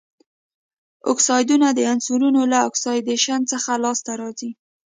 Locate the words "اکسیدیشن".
2.67-3.41